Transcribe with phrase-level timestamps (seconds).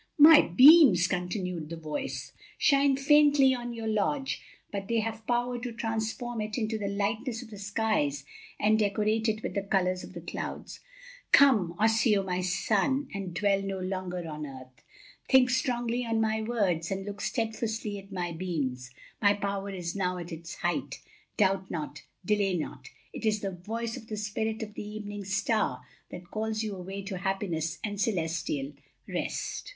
[0.17, 5.71] "My beams," continued the voice, "shine faintly on your lodge, but they have power to
[5.71, 8.25] transform it into the lightness of the skies
[8.59, 10.79] and decorate it with the colors of the clouds.
[11.31, 14.83] Come, Osseo, my son, and dwell no longer on earth.
[15.29, 18.89] Think strongly on my words and look steadfastly at my beams.
[19.21, 20.99] My power is now at its height.
[21.37, 22.89] Doubt not, delay not.
[23.13, 27.03] It is the voice of the Spirit of the Evening Star that calls you away
[27.03, 28.73] to happiness and celestial
[29.07, 29.69] rest."